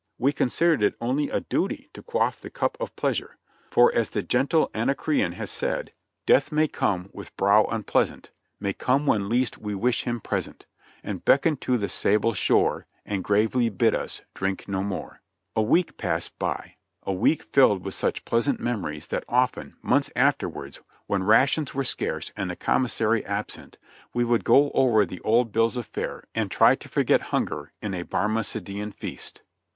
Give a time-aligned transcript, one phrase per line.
[0.17, 3.37] We considered it only a duty to quaff the cup of pleasure,
[3.69, 6.67] for as the gentle Anacreon has said: Il8 JOHNNY RKB AND BILLY YANK "Death may
[6.67, 10.65] come with brow unpleasant, May come when least we wish him present,
[11.03, 15.21] And beckon to the sable shore, And gravely bid us— drink no more."
[15.55, 16.73] A week passed by;
[17.03, 22.31] a week filled with such pleasant memories that often, months afterwards, when rations v.ere scarce
[22.35, 23.77] and the commissary absent,
[24.15, 27.93] we would go over the old bills of fare and try to forget hunger in
[27.93, 29.43] a Barmecidean feast.